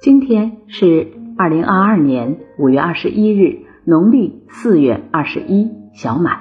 [0.00, 6.38] 今天是二零二二年五月二十一日，农历四月二十一，小满。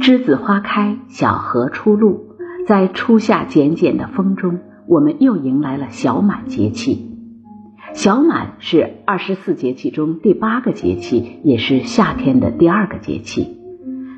[0.00, 2.36] 栀子花开，小荷出露，
[2.68, 7.16] 在初夏简简的风中，我们又迎来了小满节气。
[7.92, 13.55] 小满是二十四节气中第八个节气，也是夏天的第二个节气。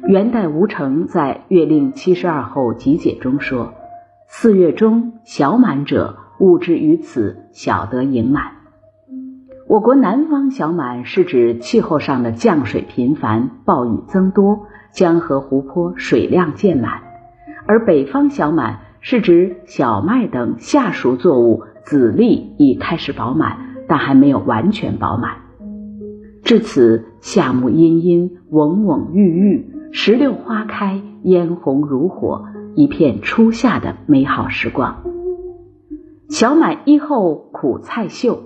[0.08, 3.74] 元代吴承在《月令七十二候集解》中说
[4.26, 8.44] ：“四月中小满者。”物之于此，小得盈满。
[9.68, 14.60] 我国南方小满是指气候上的降水频繁、暴雨增多，
[14.92, 17.02] 江河湖泊水量渐满；
[17.66, 25.32] 而北方小满是指小麦等夏熟作物籽粒已开始饱满，但还没有完全饱满。
[26.44, 35.02] 至此，夏木阴阴，蓊蓊郁郁，石榴花开，嫣红如火，一片初夏的美好时光。
[36.28, 38.42] 小满一后，苦菜秀，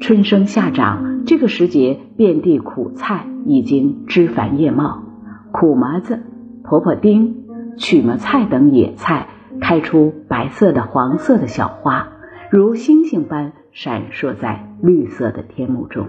[0.00, 5.02] 春生夏长，这个时节，遍地苦菜已经枝繁叶茂，
[5.50, 6.22] 苦麻子、
[6.62, 7.46] 婆婆丁、
[7.78, 9.28] 曲麻菜等野菜
[9.60, 12.08] 开出白色的、黄色的小花，
[12.50, 16.08] 如星星般闪烁在绿色的天幕中。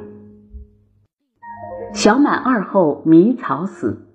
[1.93, 4.08] 小满二后，迷草死，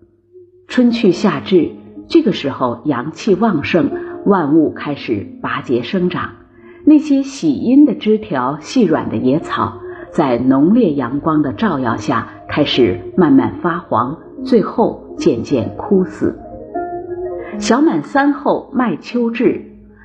[0.78, 1.72] 春去夏至，
[2.06, 3.90] 这个时候阳气旺盛，
[4.24, 6.36] 万物开始拔节生长。
[6.84, 9.80] 那些喜阴的枝条、细软的野草，
[10.12, 16.38] 在浓烈阳光的照耀下，开始慢慢发黄，最后渐渐枯死。
[17.58, 19.64] 小满三后，麦秋至，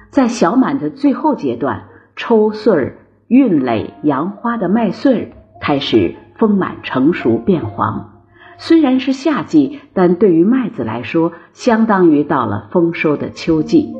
[0.09, 1.83] 在小满的最后阶段，
[2.15, 5.27] 抽穗儿、运蕾、扬花的麦穗儿
[5.61, 8.12] 开始丰满成熟变黄。
[8.57, 13.93] 虽然是夏季，但对于麦子来说，相当于到了丰收的秋季。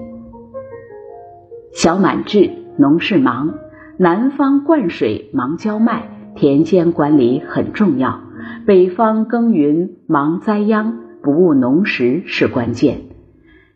[1.74, 2.64] 小满至。
[2.76, 3.54] 农事忙，
[3.98, 8.22] 南方灌水忙浇麦，田间管理很重要；
[8.66, 13.02] 北方耕耘忙栽秧，不误农时是关键。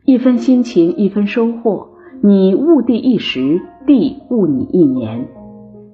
[0.04, 1.90] 一分辛勤一分收获，
[2.24, 5.28] 你误地一时，地误你一年。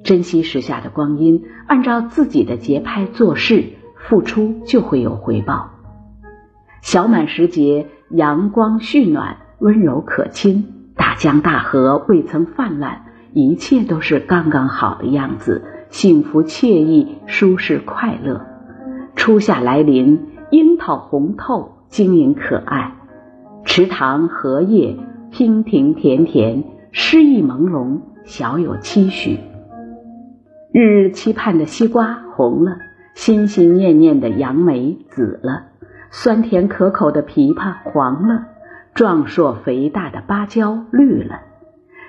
[0.05, 3.65] 珍惜时下的光阴，按照自己的节拍做事，
[4.07, 5.71] 付出就会有回报。
[6.81, 10.65] 小满时节，阳光煦暖，温柔可亲。
[10.95, 18.45] 大江大河未曾泛滥，一切都是刚刚好的样子，幸福惬意，舒适快乐。
[19.15, 22.93] 初夏来临，樱桃红透，晶莹可爱，
[23.65, 24.97] 池塘荷叶
[25.31, 29.39] 娉婷甜甜，诗意朦胧，小有期许。
[30.71, 32.77] 日日期盼的西瓜红了，
[33.13, 35.67] 心心念念的杨梅紫了，
[36.11, 38.47] 酸甜可口的枇杷黄了。
[38.93, 41.39] 壮硕肥大的芭蕉绿了，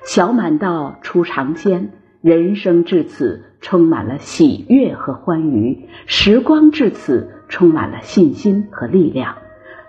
[0.05, 9.37] 小满到出尝鲜，人生至此充满了喜悦和欢愉，时光至此充满了信心和力量。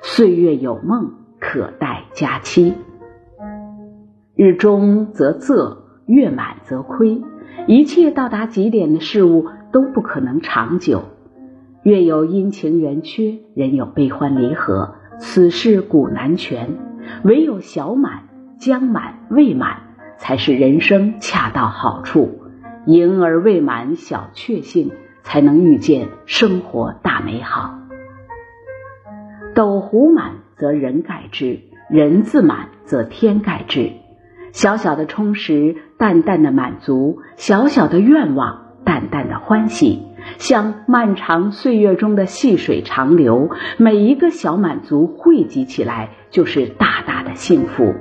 [0.01, 2.75] 岁月有梦，可待佳期。
[4.33, 7.21] 日中则仄，月满则亏。
[7.67, 11.03] 一切到达极点的事物都不可能长久。
[11.83, 14.95] 月有阴晴圆缺，人有悲欢离合。
[15.19, 16.77] 此事古难全，
[17.25, 19.79] 唯有小满、将满、未满，
[20.17, 22.39] 才是人生恰到好处。
[22.85, 24.93] 盈而未满，小确幸，
[25.23, 27.77] 才能遇见生活大美好。
[29.55, 31.59] 斗壶满则人盖之，
[31.89, 33.91] 人自满则天盖之。
[34.53, 40.03] 小小的充实，淡淡的满足，小小的愿望，淡淡的欢喜。
[40.37, 47.93] 像漫长岁月中的细水长流，每一个小满足汇集起来，就是大大的幸福。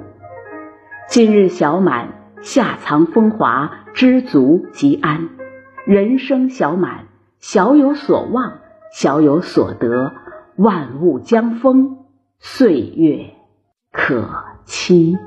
[1.08, 2.08] 今日小满，
[2.40, 5.28] 夏藏风华，知足即安。
[5.84, 7.08] 人生小满，
[7.40, 8.54] 小有所望，
[8.90, 10.14] 小有所得，
[10.56, 11.98] 万物将丰，
[12.38, 13.34] 岁月
[13.92, 15.18] 可期。